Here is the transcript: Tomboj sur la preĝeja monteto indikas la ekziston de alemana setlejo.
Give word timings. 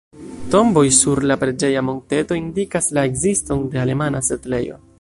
Tomboj 0.53 0.83
sur 0.99 1.21
la 1.31 1.37
preĝeja 1.43 1.83
monteto 1.91 2.37
indikas 2.39 2.89
la 2.99 3.05
ekziston 3.11 3.63
de 3.75 3.81
alemana 3.83 4.23
setlejo. 4.31 4.83